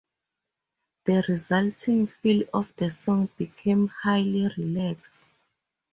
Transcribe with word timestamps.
The 1.05 1.23
resulting 1.29 2.07
feel 2.07 2.45
of 2.55 2.75
the 2.75 2.89
song 2.89 3.29
became 3.37 3.87
highly 3.89 4.49
relaxed. 4.57 5.13